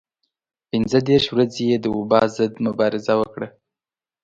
[0.69, 3.47] پنځه دېرش ورځې یې د وبا ضد مبارزه وکړه.